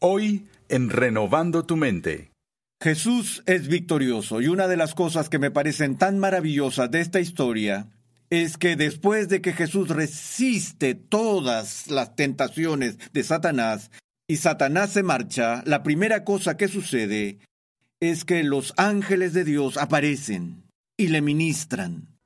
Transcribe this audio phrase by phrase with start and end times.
[0.00, 2.30] Hoy en Renovando tu Mente.
[2.80, 7.18] Jesús es victorioso y una de las cosas que me parecen tan maravillosas de esta
[7.18, 7.88] historia
[8.30, 13.90] es que después de que Jesús resiste todas las tentaciones de Satanás
[14.28, 17.40] y Satanás se marcha, la primera cosa que sucede
[17.98, 20.62] es que los ángeles de Dios aparecen
[20.96, 22.17] y le ministran.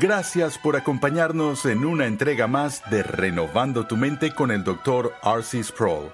[0.00, 5.12] Gracias por acompañarnos en una entrega más de Renovando tu Mente con el Dr.
[5.22, 5.62] R.C.
[5.62, 6.10] Sproul.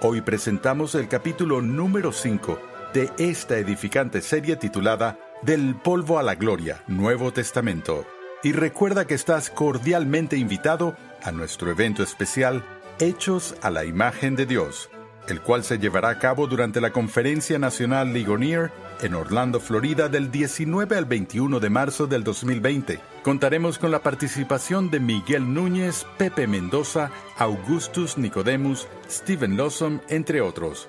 [0.00, 2.58] Hoy presentamos el capítulo número 5
[2.94, 8.06] de esta edificante serie titulada Del polvo a la gloria, Nuevo Testamento.
[8.42, 12.64] Y recuerda que estás cordialmente invitado a nuestro evento especial
[13.00, 14.88] Hechos a la Imagen de Dios
[15.30, 18.70] el cual se llevará a cabo durante la Conferencia Nacional Ligonier
[19.02, 23.00] en Orlando, Florida, del 19 al 21 de marzo del 2020.
[23.22, 30.88] Contaremos con la participación de Miguel Núñez, Pepe Mendoza, Augustus Nicodemus, Steven Lawson, entre otros.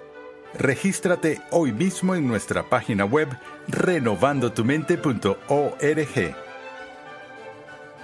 [0.58, 3.30] Regístrate hoy mismo en nuestra página web
[3.70, 6.36] renovandotumente.org.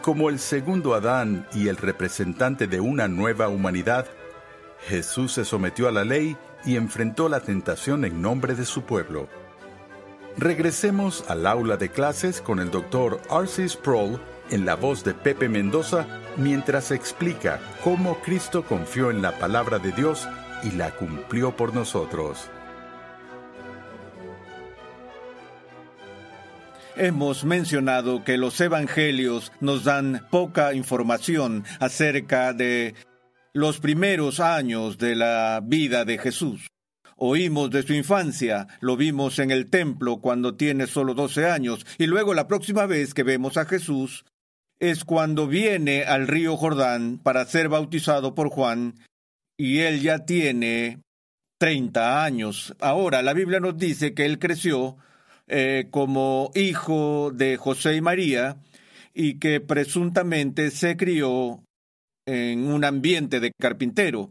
[0.02, 4.08] Como el segundo Adán y el representante de una nueva humanidad,
[4.82, 9.28] Jesús se sometió a la ley y enfrentó la tentación en nombre de su pueblo.
[10.38, 13.70] Regresemos al aula de clases con el doctor R.C.
[13.70, 14.20] Sproul
[14.52, 16.06] en la voz de Pepe Mendoza
[16.38, 20.28] mientras explica cómo Cristo confió en la palabra de Dios
[20.64, 22.50] y la cumplió por nosotros.
[26.96, 32.96] Hemos mencionado que los evangelios nos dan poca información acerca de
[33.57, 36.68] los primeros años de la vida de Jesús.
[37.16, 42.06] Oímos de su infancia, lo vimos en el templo cuando tiene solo doce años, y
[42.06, 44.25] luego la próxima vez que vemos a Jesús
[44.79, 48.94] es cuando viene al río Jordán para ser bautizado por Juan,
[49.57, 51.00] y él ya tiene
[51.57, 52.75] treinta años.
[52.79, 54.97] Ahora, la Biblia nos dice que él creció
[55.47, 58.57] eh, como hijo de José y María,
[59.16, 61.63] y que presuntamente se crió
[62.28, 64.30] en un ambiente de carpintero.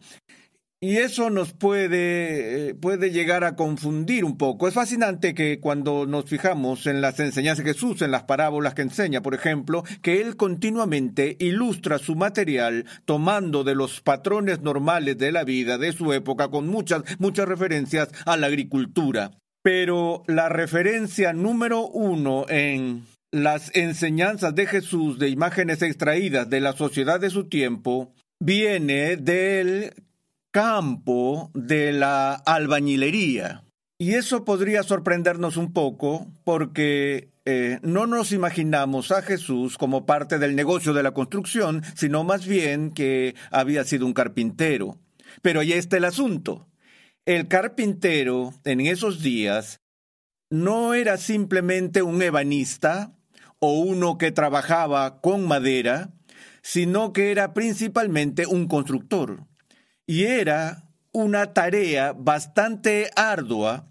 [0.79, 4.69] Y eso nos puede, eh, puede llegar a confundir un poco.
[4.69, 8.83] Es fascinante que cuando nos fijamos en las enseñanzas de Jesús, en las parábolas que
[8.83, 15.33] enseña, por ejemplo, que él continuamente ilustra su material tomando de los patrones normales de
[15.33, 19.31] la vida de su época con muchas, muchas referencias a la agricultura.
[19.63, 26.73] Pero la referencia número uno en las enseñanzas de Jesús de imágenes extraídas de la
[26.73, 29.95] sociedad de su tiempo viene del
[30.53, 33.65] campo de la albañilería.
[33.99, 40.39] Y eso podría sorprendernos un poco porque eh, no nos imaginamos a Jesús como parte
[40.39, 44.99] del negocio de la construcción, sino más bien que había sido un carpintero.
[45.41, 46.69] Pero ahí está el asunto.
[47.25, 49.81] El carpintero en esos días
[50.51, 53.16] no era simplemente un ebanista
[53.67, 56.11] o uno que trabajaba con madera,
[56.63, 59.45] sino que era principalmente un constructor.
[60.07, 63.89] Y era una tarea bastante ardua,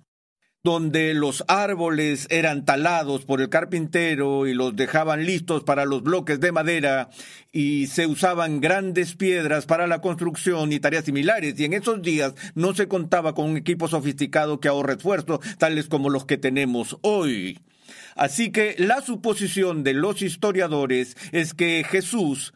[0.65, 6.39] donde los árboles eran talados por el carpintero y los dejaban listos para los bloques
[6.39, 7.09] de madera
[7.51, 11.59] y se usaban grandes piedras para la construcción y tareas similares.
[11.59, 15.87] Y en esos días no se contaba con un equipo sofisticado que ahorre esfuerzo, tales
[15.87, 17.59] como los que tenemos hoy.
[18.15, 22.53] Así que la suposición de los historiadores es que Jesús,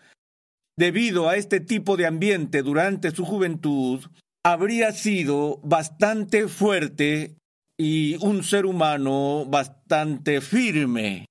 [0.77, 4.05] debido a este tipo de ambiente durante su juventud,
[4.43, 7.35] habría sido bastante fuerte
[7.77, 11.25] y un ser humano bastante firme.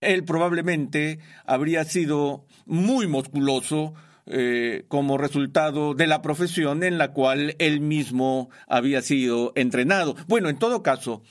[0.00, 3.94] Él probablemente habría sido muy musculoso,
[4.32, 10.14] eh, como resultado de la profesión en la cual él mismo había sido entrenado.
[10.28, 11.22] Bueno, en todo caso,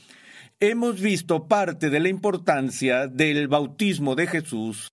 [0.59, 4.89] hemos visto parte de la importancia del bautismo de Jesús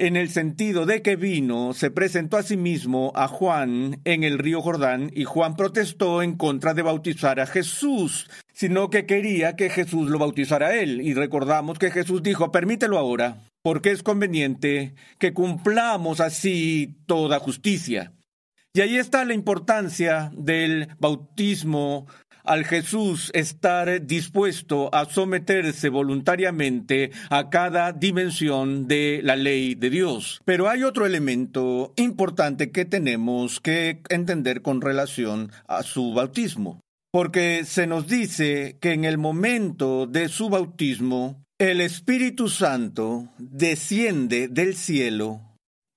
[0.00, 4.38] en el sentido de que vino, se presentó a sí mismo a Juan en el
[4.38, 9.68] río Jordán y Juan protestó en contra de bautizar a Jesús, sino que quería que
[9.68, 11.02] Jesús lo bautizara a él.
[11.02, 18.14] Y recordamos que Jesús dijo, permítelo ahora, porque es conveniente que cumplamos así toda justicia.
[18.72, 22.06] Y ahí está la importancia del bautismo
[22.44, 30.40] al Jesús estar dispuesto a someterse voluntariamente a cada dimensión de la ley de Dios.
[30.44, 36.80] Pero hay otro elemento importante que tenemos que entender con relación a su bautismo.
[37.12, 44.48] Porque se nos dice que en el momento de su bautismo, el Espíritu Santo desciende
[44.48, 45.40] del cielo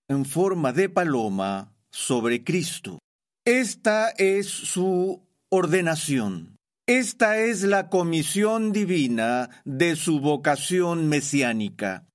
[0.09, 2.99] en forma de paloma sobre Cristo.
[3.45, 5.21] Esta es su
[5.55, 6.57] ordenación.
[6.87, 12.07] Esta es la comisión divina de su vocación mesiánica.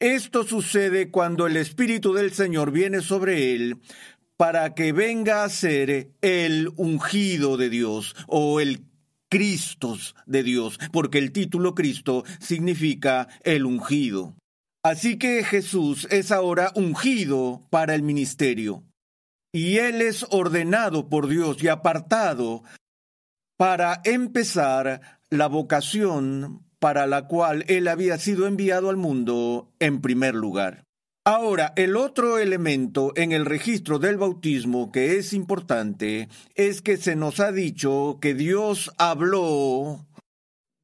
[0.00, 3.76] Esto sucede cuando el Espíritu del Señor viene sobre él
[4.38, 8.86] para que venga a ser el ungido de Dios o el
[9.28, 14.34] Cristos de Dios, porque el título Cristo significa el ungido.
[14.82, 18.87] Así que Jesús es ahora ungido para el ministerio
[19.58, 22.62] y Él es ordenado por Dios y apartado
[23.56, 30.36] para empezar la vocación para la cual Él había sido enviado al mundo en primer
[30.36, 30.84] lugar.
[31.24, 37.16] Ahora, el otro elemento en el registro del bautismo que es importante es que se
[37.16, 40.06] nos ha dicho que Dios habló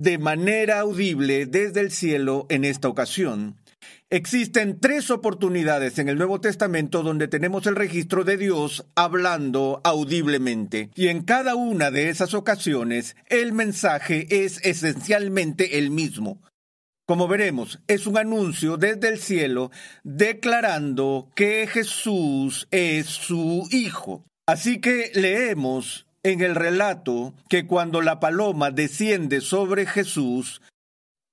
[0.01, 3.55] de manera audible desde el cielo en esta ocasión.
[4.15, 10.91] Existen tres oportunidades en el Nuevo Testamento donde tenemos el registro de Dios hablando audiblemente.
[10.95, 16.41] Y en cada una de esas ocasiones el mensaje es esencialmente el mismo.
[17.09, 19.73] Como veremos, es un anuncio desde el cielo
[20.05, 24.25] declarando que Jesús es su Hijo.
[24.47, 30.63] Así que leemos en el relato que cuando la paloma desciende sobre Jesús,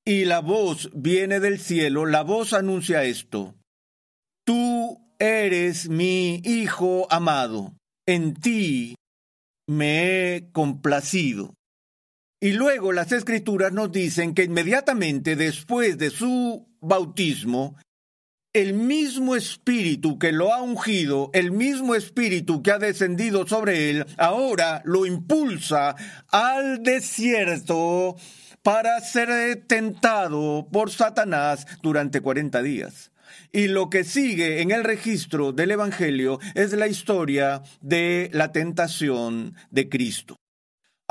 [0.06, 3.56] y la voz viene del cielo, la voz anuncia esto.
[4.46, 7.74] Tú eres mi Hijo amado,
[8.08, 8.96] en ti
[9.68, 11.54] me he complacido.
[12.42, 17.76] Y luego las escrituras nos dicen que inmediatamente después de su bautismo,
[18.54, 24.06] el mismo espíritu que lo ha ungido, el mismo espíritu que ha descendido sobre él,
[24.18, 25.96] ahora lo impulsa
[26.30, 28.18] al desierto
[28.64, 33.12] para ser tentado por Satanás durante 40 días.
[33.52, 39.56] Y lo que sigue en el registro del Evangelio es la historia de la tentación
[39.70, 40.41] de Cristo.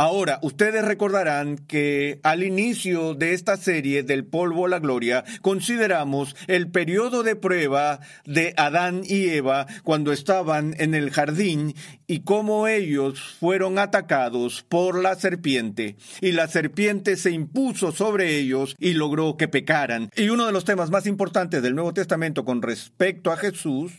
[0.01, 6.35] Ahora, ustedes recordarán que al inicio de esta serie del polvo a la gloria, consideramos
[6.47, 11.75] el periodo de prueba de Adán y Eva cuando estaban en el jardín
[12.07, 15.97] y cómo ellos fueron atacados por la serpiente.
[16.23, 20.09] Y la serpiente se impuso sobre ellos y logró que pecaran.
[20.17, 23.93] Y uno de los temas más importantes del Nuevo Testamento con respecto a Jesús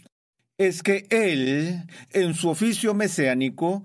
[0.57, 3.83] es que él, en su oficio mesiánico,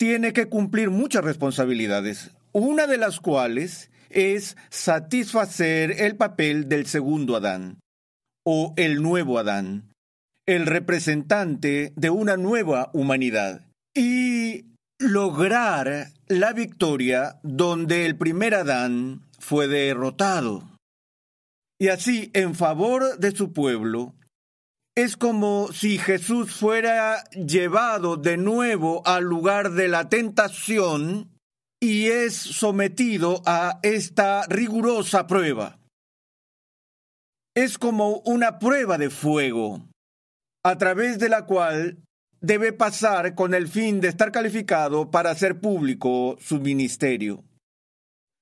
[0.00, 7.36] tiene que cumplir muchas responsabilidades, una de las cuales es satisfacer el papel del segundo
[7.36, 7.80] Adán,
[8.42, 9.92] o el nuevo Adán,
[10.46, 14.64] el representante de una nueva humanidad, y
[14.98, 20.66] lograr la victoria donde el primer Adán fue derrotado.
[21.78, 24.14] Y así, en favor de su pueblo,
[24.96, 31.30] es como si Jesús fuera llevado de nuevo al lugar de la tentación
[31.80, 35.78] y es sometido a esta rigurosa prueba.
[37.54, 39.88] Es como una prueba de fuego,
[40.64, 41.98] a través de la cual
[42.40, 47.44] debe pasar con el fin de estar calificado para hacer público su ministerio.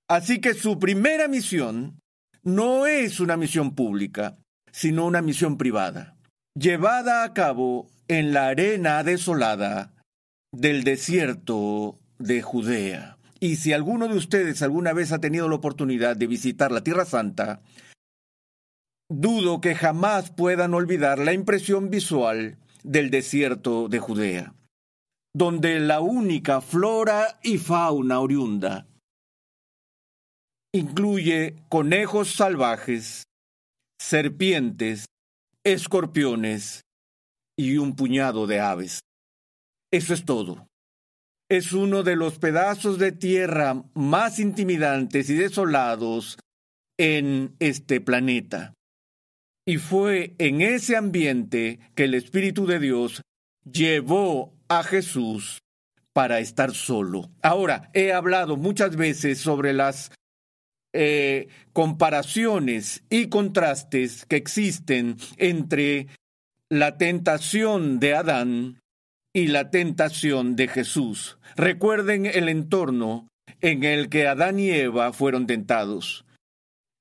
[0.09, 2.01] Así que su primera misión
[2.43, 4.39] no es una misión pública,
[4.73, 6.18] sino una misión privada
[6.59, 9.93] llevada a cabo en la arena desolada
[10.53, 13.19] del desierto de Judea.
[13.41, 17.05] Y si alguno de ustedes alguna vez ha tenido la oportunidad de visitar la Tierra
[17.05, 17.61] Santa,
[19.09, 24.55] dudo que jamás puedan olvidar la impresión visual del desierto de Judea,
[25.35, 28.87] donde la única flora y fauna oriunda
[30.73, 33.25] incluye conejos salvajes,
[34.01, 35.07] serpientes,
[35.73, 36.83] escorpiones
[37.57, 39.01] y un puñado de aves.
[39.91, 40.67] Eso es todo.
[41.51, 46.39] Es uno de los pedazos de tierra más intimidantes y desolados
[46.99, 48.75] en este planeta.
[49.67, 53.23] Y fue en ese ambiente que el Espíritu de Dios
[53.65, 55.59] llevó a Jesús
[56.13, 57.31] para estar solo.
[57.43, 60.11] Ahora, he hablado muchas veces sobre las
[60.93, 66.07] eh, comparaciones y contrastes que existen entre
[66.71, 68.81] la tentación de Adán
[69.35, 71.39] y la tentación de Jesús.
[71.57, 73.29] Recuerden el entorno
[73.61, 76.25] en el que Adán y Eva fueron tentados.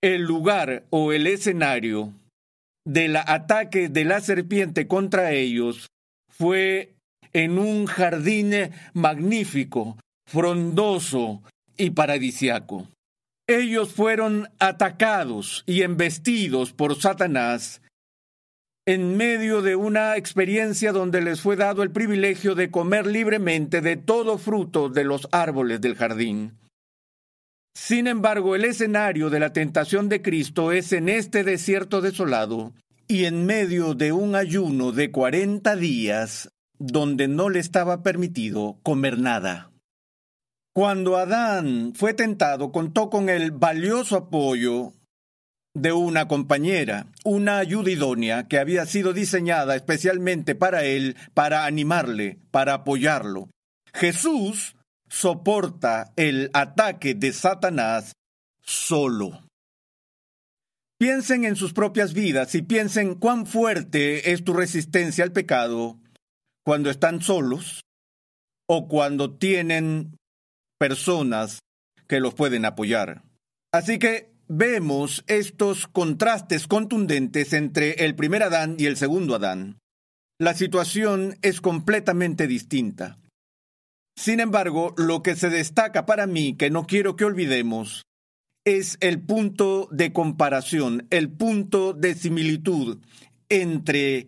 [0.02, 2.14] El lugar o el escenario
[2.86, 5.88] del ataque de la serpiente contra ellos
[6.30, 6.94] fue
[7.34, 8.54] en un jardín
[8.94, 11.42] magnífico, frondoso
[11.78, 12.88] y paradisiaco.
[13.48, 17.82] Ellos fueron atacados y embestidos por Satanás
[18.86, 23.98] en medio de una experiencia donde les fue dado el privilegio de comer libremente de
[23.98, 26.58] todo fruto de los árboles del jardín.
[27.76, 32.74] Sin embargo, el escenario de la tentación de Cristo es en este desierto desolado
[33.08, 36.50] y en medio de un ayuno de cuarenta días
[36.80, 39.70] donde no le estaba permitido comer nada.
[40.78, 44.94] Cuando Adán fue tentado, contó con el valioso apoyo
[45.74, 52.38] de una compañera, una ayuda idónea que había sido diseñada especialmente para él, para animarle,
[52.52, 53.50] para apoyarlo.
[53.92, 54.76] Jesús
[55.10, 58.14] soporta el ataque de Satanás
[58.62, 59.48] solo.
[61.00, 65.98] Piensen en sus propias vidas y piensen cuán fuerte es tu resistencia al pecado
[66.64, 67.82] cuando están solos
[68.68, 70.14] o cuando tienen
[70.78, 71.60] personas
[72.08, 73.24] que los pueden apoyar.
[73.72, 79.80] Así que vemos estos contrastes contundentes entre el primer Adán y el segundo Adán.
[80.40, 83.18] La situación es completamente distinta.
[84.16, 88.04] Sin embargo, lo que se destaca para mí, que no quiero que olvidemos,
[88.66, 93.00] es el punto de comparación, el punto de similitud
[93.50, 94.28] entre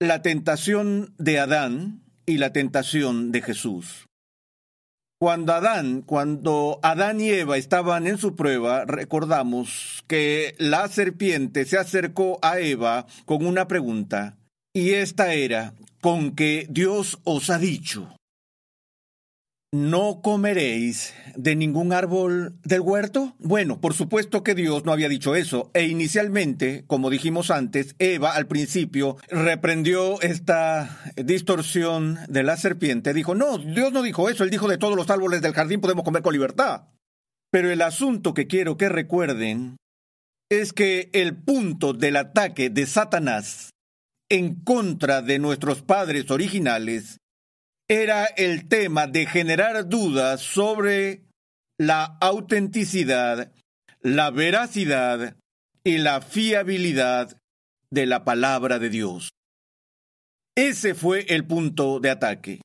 [0.00, 4.07] la tentación de Adán y la tentación de Jesús.
[5.20, 11.76] Cuando Adán, cuando Adán y Eva estaban en su prueba, recordamos que la serpiente se
[11.76, 14.36] acercó a Eva con una pregunta,
[14.72, 18.14] y esta era, con que Dios os ha dicho,
[19.70, 23.34] ¿No comeréis de ningún árbol del huerto?
[23.38, 25.70] Bueno, por supuesto que Dios no había dicho eso.
[25.74, 33.12] E inicialmente, como dijimos antes, Eva al principio reprendió esta distorsión de la serpiente.
[33.12, 34.42] Dijo, no, Dios no dijo eso.
[34.42, 36.84] Él dijo de todos los árboles del jardín podemos comer con libertad.
[37.50, 39.76] Pero el asunto que quiero que recuerden
[40.50, 43.68] es que el punto del ataque de Satanás
[44.30, 47.18] en contra de nuestros padres originales
[47.88, 51.24] era el tema de generar dudas sobre
[51.78, 53.52] la autenticidad,
[54.02, 55.36] la veracidad
[55.84, 57.40] y la fiabilidad
[57.90, 59.30] de la palabra de Dios.
[60.54, 62.60] Ese fue el punto de ataque.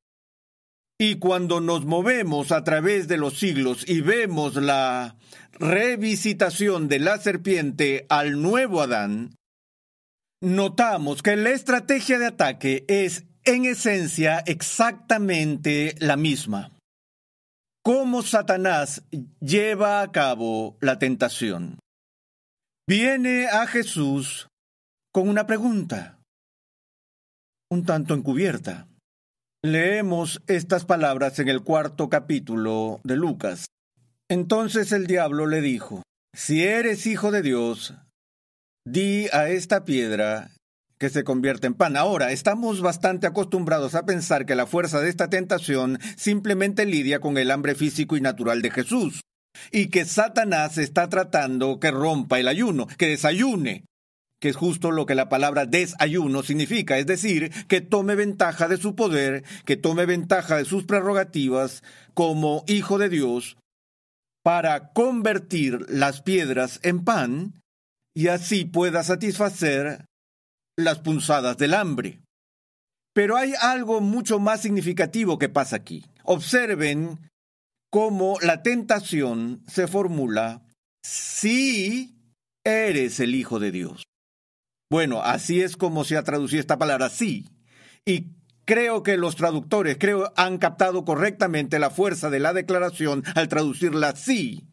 [1.00, 5.15] Y cuando nos movemos a través de los siglos y vemos la
[5.53, 9.36] revisitación de la serpiente al nuevo Adán,
[10.42, 16.72] notamos que la estrategia de ataque es en esencia exactamente la misma.
[17.84, 19.04] ¿Cómo Satanás
[19.42, 21.80] lleva a cabo la tentación?
[22.88, 24.48] Viene a Jesús
[25.14, 26.20] con una pregunta,
[27.70, 28.88] un tanto encubierta.
[29.62, 33.68] Leemos estas palabras en el cuarto capítulo de Lucas.
[34.30, 37.94] Entonces el diablo le dijo, Si eres hijo de Dios,
[38.86, 40.52] di a esta piedra
[41.04, 41.98] que se convierte en pan.
[41.98, 47.38] Ahora, estamos bastante acostumbrados a pensar que la fuerza de esta tentación simplemente lidia con
[47.38, 49.20] el hambre físico y natural de Jesús,
[49.70, 53.84] y que Satanás está tratando que rompa el ayuno, que desayune,
[54.40, 58.78] que es justo lo que la palabra desayuno significa, es decir, que tome ventaja de
[58.78, 61.84] su poder, que tome ventaja de sus prerrogativas
[62.14, 63.58] como hijo de Dios,
[64.42, 67.60] para convertir las piedras en pan
[68.16, 70.06] y así pueda satisfacer
[70.77, 72.22] las punzadas del hambre.
[73.13, 76.06] Pero hay algo mucho más significativo que pasa aquí.
[76.24, 77.20] Observen
[77.92, 80.63] cómo la tentación se formula
[81.03, 82.18] si
[82.63, 84.03] eres el Hijo de Dios.
[84.89, 87.50] Bueno, así es como se ha traducido esta palabra sí.
[88.06, 88.32] Y
[88.65, 94.15] creo que los traductores creo han captado correctamente la fuerza de la declaración al traducirla
[94.15, 94.73] sí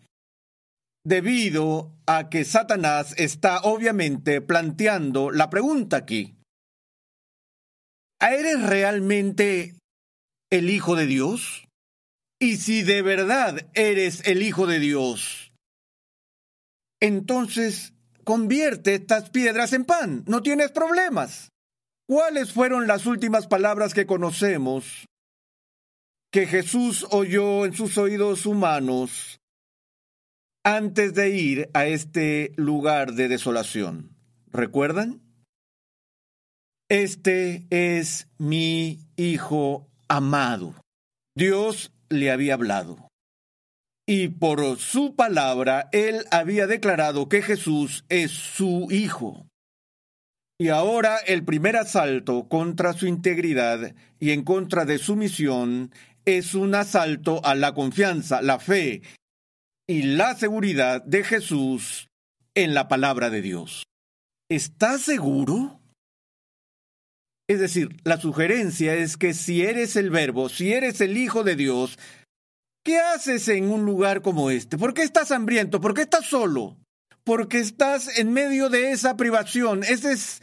[1.10, 6.36] debido a que Satanás está obviamente planteando la pregunta aquí.
[8.20, 9.74] ¿eres realmente
[10.50, 11.66] el Hijo de Dios?
[12.38, 15.52] Y si de verdad eres el Hijo de Dios,
[17.00, 21.48] entonces convierte estas piedras en pan, no tienes problemas.
[22.08, 25.06] ¿Cuáles fueron las últimas palabras que conocemos
[26.30, 29.39] que Jesús oyó en sus oídos humanos
[30.64, 34.16] antes de ir a este lugar de desolación?
[34.52, 35.22] ¿Recuerdan?
[36.88, 40.74] Este es mi Hijo amado.
[41.36, 43.08] Dios le había hablado.
[44.06, 49.46] Y por su palabra, él había declarado que Jesús es su Hijo.
[50.58, 55.92] Y ahora el primer asalto contra su integridad y en contra de su misión
[56.24, 59.02] es un asalto a la confianza, la fe
[59.90, 62.06] y la seguridad de Jesús
[62.54, 63.82] en la palabra de Dios.
[64.48, 65.80] ¿Estás seguro?
[67.48, 71.56] Es decir, la sugerencia es que si eres el verbo, si eres el Hijo de
[71.56, 71.98] Dios,
[72.84, 74.78] ¿qué haces en un lugar como este?
[74.78, 75.80] ¿Por qué estás hambriento?
[75.80, 76.76] ¿Por qué estás solo?
[77.24, 79.82] Porque estás en medio de esa privación.
[79.82, 80.40] ¿Esa es,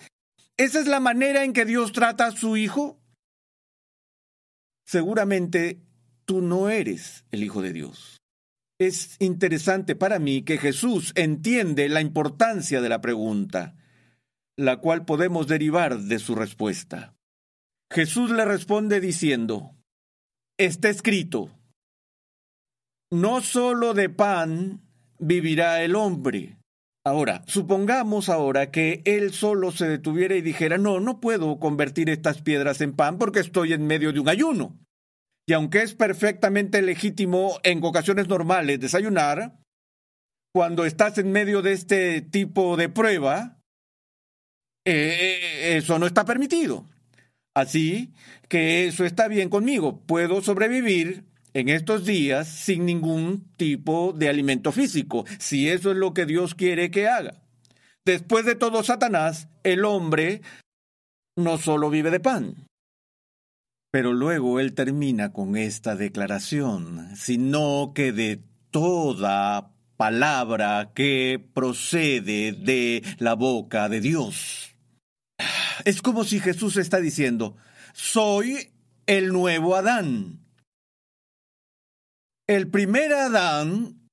[0.57, 2.99] ¿Esa es la manera en que Dios trata a su Hijo?
[4.85, 5.79] Seguramente
[6.25, 8.17] tú no eres el Hijo de Dios.
[8.79, 13.75] Es interesante para mí que Jesús entiende la importancia de la pregunta
[14.57, 17.15] la cual podemos derivar de su respuesta.
[17.91, 19.75] Jesús le responde diciendo,
[20.57, 21.51] Está escrito,
[23.12, 24.81] no solo de pan
[25.19, 26.57] vivirá el hombre.
[27.05, 32.41] Ahora, supongamos ahora que él solo se detuviera y dijera, no, no puedo convertir estas
[32.41, 34.77] piedras en pan porque estoy en medio de un ayuno.
[35.47, 39.57] Y aunque es perfectamente legítimo en ocasiones normales desayunar,
[40.53, 43.57] cuando estás en medio de este tipo de prueba,
[44.85, 46.85] eh, eso no está permitido.
[47.55, 48.13] Así
[48.49, 50.01] que eso está bien conmigo.
[50.05, 51.23] Puedo sobrevivir
[51.53, 56.55] en estos días sin ningún tipo de alimento físico, si eso es lo que Dios
[56.55, 57.41] quiere que haga.
[58.05, 60.41] Después de todo, Satanás, el hombre,
[61.38, 62.67] no solo vive de pan.
[63.91, 73.04] Pero luego él termina con esta declaración, sino que de toda palabra que procede de
[73.17, 74.76] la boca de Dios.
[75.86, 77.56] Es como si Jesús está diciendo,
[77.93, 78.71] soy
[79.06, 80.39] el nuevo Adán.
[82.47, 84.10] El primer Adán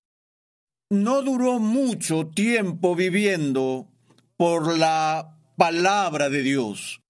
[0.91, 3.89] no duró mucho tiempo viviendo
[4.37, 7.01] por la palabra de Dios.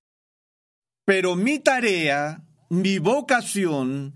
[1.07, 2.44] Pero mi tarea,
[2.83, 4.15] mi vocación,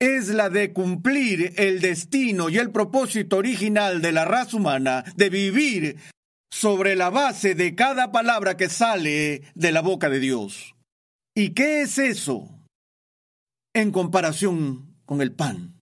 [0.00, 5.28] es la de cumplir el destino y el propósito original de la raza humana de
[5.28, 5.96] vivir
[6.52, 10.76] sobre la base de cada palabra que sale de la boca de Dios.
[11.34, 12.48] ¿Y qué es eso
[13.74, 15.80] en comparación con el pan?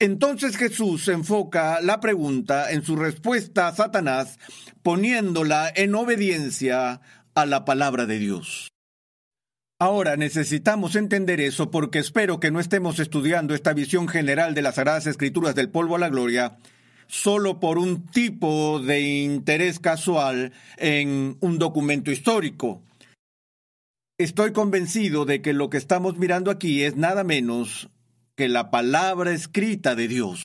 [0.00, 4.38] Entonces Jesús enfoca la pregunta en su respuesta a Satanás
[4.82, 7.00] poniéndola en obediencia
[7.34, 8.68] a la palabra de Dios.
[9.80, 14.74] Ahora necesitamos entender eso porque espero que no estemos estudiando esta visión general de las
[14.74, 16.58] Sagradas Escrituras del polvo a la gloria
[17.06, 22.82] solo por un tipo de interés casual en un documento histórico.
[24.18, 27.88] Estoy convencido de que lo que estamos mirando aquí es nada menos
[28.36, 30.42] que la palabra escrita de Dios.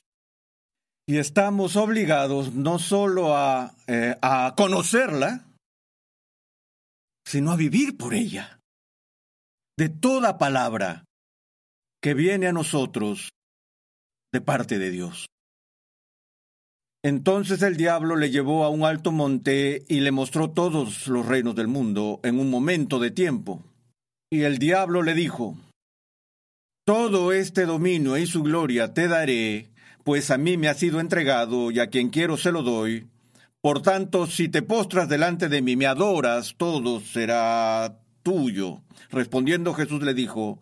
[1.06, 5.44] Y estamos obligados no solo a, eh, a conocerla,
[7.26, 8.60] sino a vivir por ella.
[9.76, 11.04] De toda palabra
[12.00, 13.30] que viene a nosotros
[14.32, 15.26] de parte de Dios.
[17.02, 21.56] Entonces el diablo le llevó a un alto monte y le mostró todos los reinos
[21.56, 23.64] del mundo en un momento de tiempo.
[24.30, 25.56] Y el diablo le dijo,
[26.86, 29.72] Todo este dominio y su gloria te daré,
[30.04, 33.08] pues a mí me ha sido entregado y a quien quiero se lo doy.
[33.60, 38.83] Por tanto, si te postras delante de mí, me adoras, todo será tuyo.
[39.14, 40.60] Respondiendo Jesús le dijo,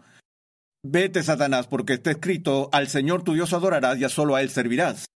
[0.84, 4.50] Vete, Satanás, porque está escrito, al Señor tu Dios adorarás y a solo a él
[4.50, 5.06] servirás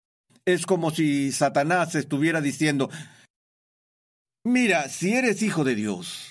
[0.46, 2.88] es como si Satanás estuviera diciendo,
[4.44, 6.30] mira, si eres hijo de Dios,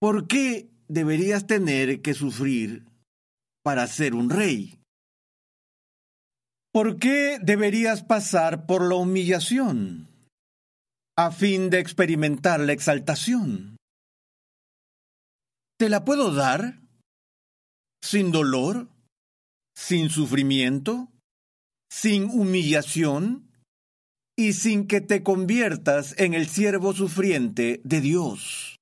[0.00, 2.86] ¿por qué deberías tener que sufrir
[3.62, 4.80] para ser un rey?
[6.72, 10.08] ¿Por qué deberías pasar por la humillación
[11.16, 13.77] a fin de experimentar la exaltación?
[15.78, 16.82] ¿Te la puedo dar
[18.02, 18.88] sin dolor,
[19.76, 21.08] sin sufrimiento?
[21.90, 23.50] sin humillación
[24.36, 28.76] y sin que te conviertas en el siervo sufriente de Dios.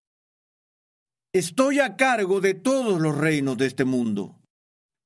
[1.32, 4.38] Estoy a cargo de todos los reinos de este mundo.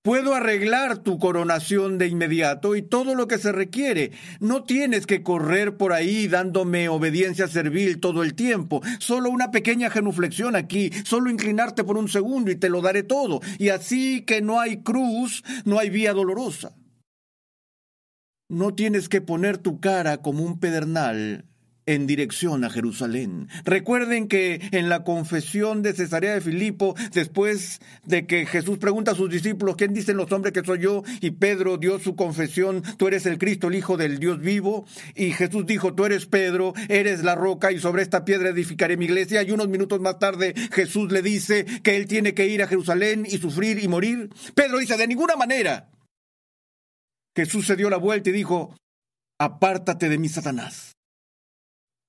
[0.03, 4.13] Puedo arreglar tu coronación de inmediato y todo lo que se requiere.
[4.41, 8.81] No tienes que correr por ahí dándome obediencia servil todo el tiempo.
[8.99, 13.41] Solo una pequeña genuflexión aquí, solo inclinarte por un segundo y te lo daré todo.
[13.59, 16.75] Y así que no hay cruz, no hay vía dolorosa.
[18.49, 21.50] No tienes que poner tu cara como un pedernal
[21.87, 23.49] en dirección a Jerusalén.
[23.65, 29.15] Recuerden que en la confesión de Cesarea de Filipo, después de que Jesús pregunta a
[29.15, 31.03] sus discípulos, ¿quién dicen los hombres que soy yo?
[31.21, 34.87] Y Pedro dio su confesión, tú eres el Cristo, el Hijo del Dios vivo.
[35.15, 39.07] Y Jesús dijo, tú eres Pedro, eres la roca y sobre esta piedra edificaré mi
[39.07, 39.43] iglesia.
[39.43, 43.27] Y unos minutos más tarde Jesús le dice que él tiene que ir a Jerusalén
[43.27, 44.31] y sufrir y morir.
[44.55, 45.89] Pedro dice, de ninguna manera.
[47.35, 48.75] Jesús se dio la vuelta y dijo,
[49.39, 50.90] apártate de mí, Satanás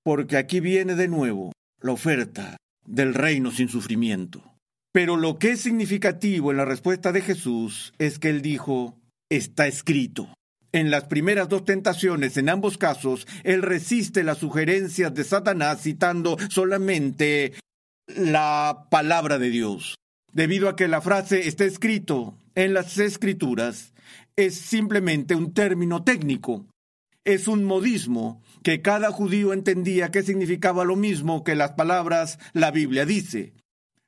[0.04, 4.44] porque aquí viene de nuevo la oferta del reino sin sufrimiento.
[4.92, 8.98] Pero lo que es significativo en la respuesta de Jesús es que él dijo,
[9.30, 10.34] está escrito.
[10.74, 16.38] En las primeras dos tentaciones, en ambos casos, él resiste las sugerencias de Satanás citando
[16.50, 17.54] solamente
[18.08, 19.96] la palabra de Dios.
[20.34, 23.94] Debido a que la frase está escrito en las escrituras,
[24.36, 26.66] es simplemente un término técnico
[27.24, 32.72] es un modismo que cada judío entendía que significaba lo mismo que las palabras la
[32.72, 33.54] Biblia dice.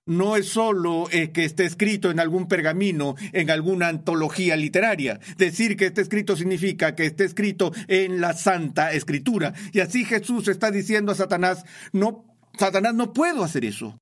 [0.06, 5.20] No es solo eh, que esté escrito en algún pergamino, en alguna antología literaria.
[5.38, 9.54] Decir que esté escrito significa que esté escrito en la Santa Escritura.
[9.72, 12.26] Y así Jesús está diciendo a Satanás, no,
[12.60, 13.98] Satanás no puedo hacer eso.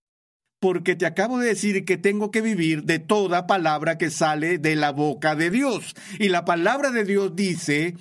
[0.60, 4.76] Porque te acabo de decir que tengo que vivir de toda palabra que sale de
[4.76, 5.96] la boca de Dios.
[6.18, 7.96] Y la palabra de Dios dice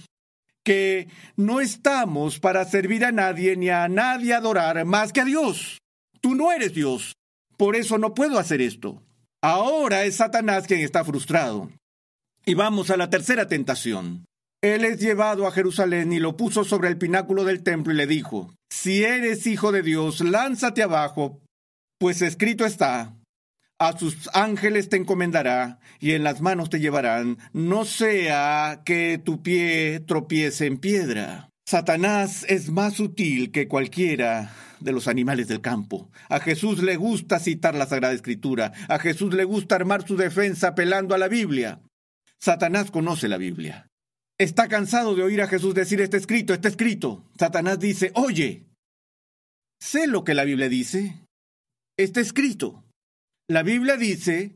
[0.71, 5.81] que no estamos para servir a nadie ni a nadie adorar más que a Dios.
[6.21, 7.17] Tú no eres Dios.
[7.57, 9.03] Por eso no puedo hacer esto.
[9.43, 11.73] Ahora es Satanás quien está frustrado.
[12.47, 14.25] Y vamos a la tercera tentación.
[14.63, 18.07] Él es llevado a Jerusalén y lo puso sobre el pináculo del templo y le
[18.07, 21.41] dijo, Si eres hijo de Dios, lánzate abajo,
[21.99, 23.17] pues escrito está,
[23.81, 29.43] a sus ángeles te encomendará y en las manos te llevarán, no sea que tu
[29.43, 31.49] pie tropiece en piedra.
[31.67, 36.11] Satanás es más sutil que cualquiera de los animales del campo.
[36.29, 38.73] A Jesús le gusta citar la Sagrada Escritura.
[38.89, 41.81] A Jesús le gusta armar su defensa apelando a la Biblia.
[42.39, 43.87] Satanás conoce la Biblia.
[44.39, 47.25] Está cansado de oír a Jesús decir está escrito, está escrito.
[47.39, 48.67] Satanás dice, oye,
[49.81, 51.25] sé lo que la Biblia dice.
[51.97, 52.85] Está escrito.
[53.51, 54.55] La Biblia dice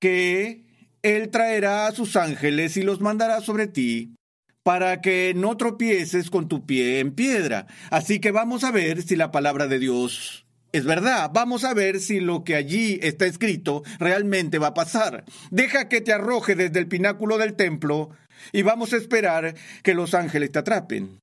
[0.00, 0.64] que
[1.02, 4.16] Él traerá a sus ángeles y los mandará sobre ti
[4.64, 7.68] para que no tropieces con tu pie en piedra.
[7.92, 11.30] Así que vamos a ver si la palabra de Dios es verdad.
[11.32, 15.24] Vamos a ver si lo que allí está escrito realmente va a pasar.
[15.52, 18.10] Deja que te arroje desde el pináculo del templo
[18.50, 19.54] y vamos a esperar
[19.84, 21.20] que los ángeles te atrapen.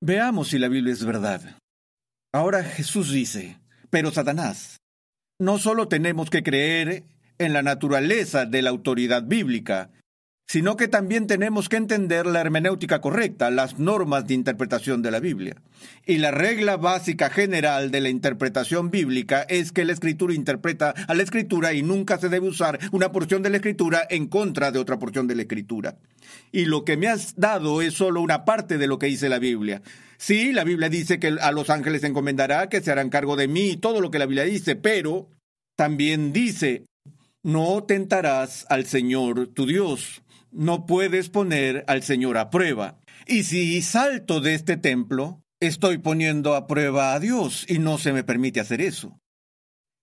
[0.00, 1.58] Veamos si la Biblia es verdad.
[2.32, 3.58] Ahora Jesús dice,
[3.90, 4.76] pero Satanás,
[5.38, 7.04] no solo tenemos que creer
[7.38, 9.90] en la naturaleza de la autoridad bíblica,
[10.46, 15.18] sino que también tenemos que entender la hermenéutica correcta, las normas de interpretación de la
[15.18, 15.56] Biblia.
[16.06, 21.14] Y la regla básica general de la interpretación bíblica es que la escritura interpreta a
[21.14, 24.78] la escritura y nunca se debe usar una porción de la escritura en contra de
[24.78, 25.96] otra porción de la escritura.
[26.52, 29.40] Y lo que me has dado es solo una parte de lo que dice la
[29.40, 29.82] Biblia.
[30.16, 33.48] Sí, la Biblia dice que a los ángeles se encomendará, que se harán cargo de
[33.48, 35.28] mí, todo lo que la Biblia dice, pero
[35.74, 36.84] también dice,
[37.42, 40.22] no tentarás al Señor tu Dios
[40.56, 42.98] no puedes poner al Señor a prueba.
[43.26, 48.12] Y si salto de este templo, estoy poniendo a prueba a Dios y no se
[48.12, 49.18] me permite hacer eso.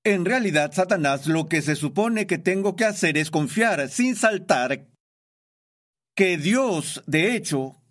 [0.06, 4.88] En realidad, Satanás lo que se supone que tengo que hacer es confiar sin saltar
[6.16, 7.82] que Dios, de hecho,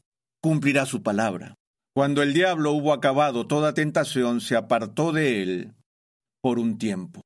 [0.40, 1.55] cumplirá su palabra.
[1.94, 5.75] Cuando el diablo hubo acabado toda tentación, se apartó de él
[6.42, 7.22] por un tiempo.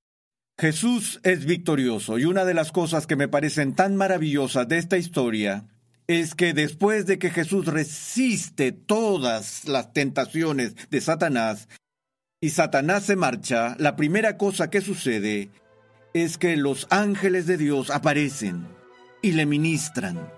[0.59, 4.97] Jesús es victorioso y una de las cosas que me parecen tan maravillosas de esta
[4.97, 5.67] historia
[6.07, 11.69] es que después de que Jesús resiste todas las tentaciones de Satanás
[12.41, 15.51] y Satanás se marcha, la primera cosa que sucede
[16.15, 18.67] es que los ángeles de Dios aparecen
[19.21, 20.33] y le ministran.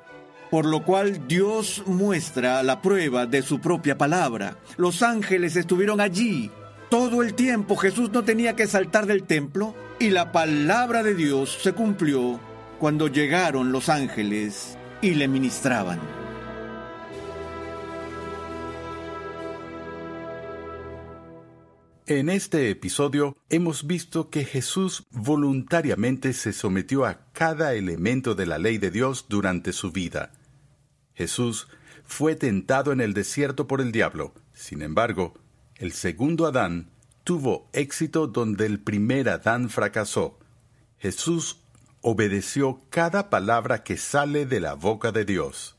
[0.51, 4.57] Por lo cual Dios muestra la prueba de su propia palabra.
[4.79, 6.51] Los ángeles estuvieron allí
[6.91, 7.77] todo el tiempo.
[7.77, 12.41] Jesús no tenía que saltar del templo y la palabra de Dios se cumplió
[12.79, 15.99] cuando llegaron los ángeles y le ministraban.
[22.07, 28.57] En este episodio hemos visto que Jesús voluntariamente se sometió a cada elemento de la
[28.57, 30.33] ley de Dios durante su vida.
[31.15, 31.69] Jesús
[32.05, 34.33] fue tentado en el desierto por el diablo.
[34.55, 35.35] Sin embargo,
[35.79, 36.91] el segundo Adán
[37.25, 40.39] tuvo éxito donde el primer Adán fracasó.
[40.99, 41.61] Jesús
[42.01, 45.77] obedeció cada palabra que sale de la boca de Dios.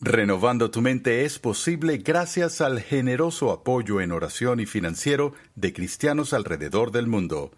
[0.00, 6.32] Renovando tu mente es posible gracias al generoso apoyo en oración y financiero de cristianos
[6.32, 7.52] alrededor del mundo.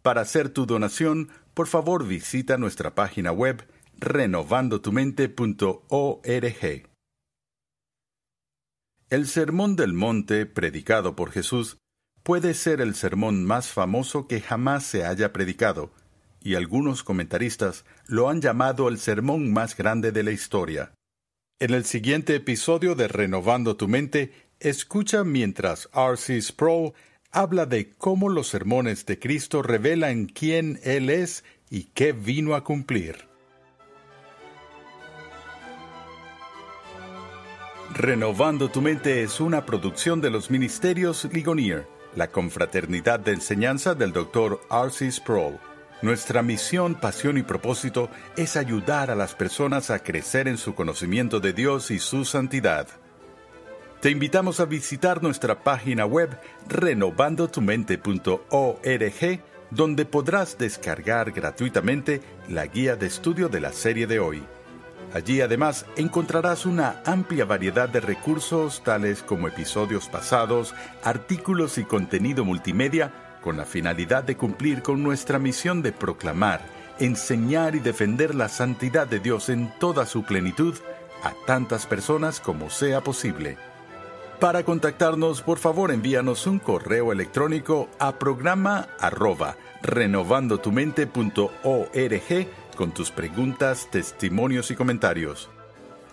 [0.00, 3.66] Para hacer tu donación, por favor visita nuestra página web
[3.98, 6.89] renovandotumente.org.
[9.10, 11.78] El Sermón del Monte, predicado por Jesús,
[12.22, 15.90] puede ser el sermón más famoso que jamás se haya predicado,
[16.40, 20.92] y algunos comentaristas lo han llamado el sermón más grande de la historia.
[21.58, 26.40] En el siguiente episodio de Renovando tu Mente, escucha mientras R.C.
[26.40, 26.92] Sproul
[27.32, 32.62] habla de cómo los sermones de Cristo revelan quién Él es y qué vino a
[32.62, 33.29] cumplir.
[38.00, 41.86] Renovando tu Mente es una producción de los Ministerios Ligonier,
[42.16, 44.58] la confraternidad de enseñanza del Dr.
[44.70, 45.12] R.C.
[45.12, 45.58] Sproul.
[46.00, 48.08] Nuestra misión, pasión y propósito
[48.38, 52.86] es ayudar a las personas a crecer en su conocimiento de Dios y su santidad.
[54.00, 56.30] Te invitamos a visitar nuestra página web
[56.68, 64.42] renovandotumente.org, donde podrás descargar gratuitamente la guía de estudio de la serie de hoy.
[65.12, 72.44] Allí además encontrarás una amplia variedad de recursos tales como episodios pasados, artículos y contenido
[72.44, 76.60] multimedia con la finalidad de cumplir con nuestra misión de proclamar,
[77.00, 80.74] enseñar y defender la santidad de Dios en toda su plenitud
[81.24, 83.56] a tantas personas como sea posible.
[84.38, 92.48] Para contactarnos, por favor envíanos un correo electrónico a programa arroba renovandotumente.org
[92.80, 95.50] con tus preguntas, testimonios y comentarios.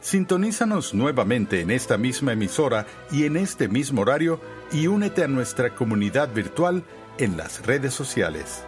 [0.02, 4.42] Sintonízanos nuevamente en esta misma emisora y en este mismo horario
[4.74, 6.84] y únete a nuestra comunidad virtual
[7.20, 8.66] en las redes sociales.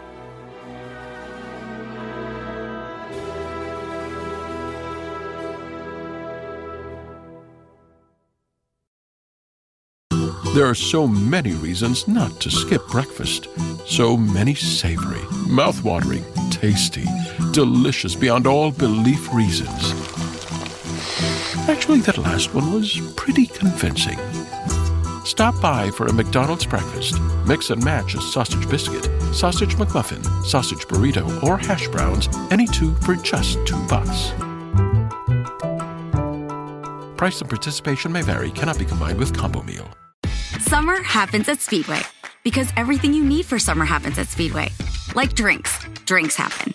[10.54, 13.48] There are so many reasons not to skip breakfast.
[13.86, 17.04] So many savory, mouth-watering, tasty,
[17.52, 19.92] delicious beyond all belief reasons.
[21.68, 24.18] Actually, that last one was pretty convincing.
[25.24, 27.20] Stop by for a McDonald's breakfast.
[27.46, 32.94] Mix and match a sausage biscuit, sausage McMuffin, sausage burrito, or hash browns, any two
[32.96, 34.32] for just two bucks.
[37.16, 39.88] Price and participation may vary, cannot be combined with combo meal.
[40.60, 42.00] Summer happens at Speedway
[42.42, 44.70] because everything you need for summer happens at Speedway.
[45.14, 46.74] Like drinks, drinks happen.